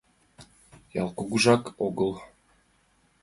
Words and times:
Ял 1.01 1.09
кугужак 1.17 1.63
огыл. 1.85 2.11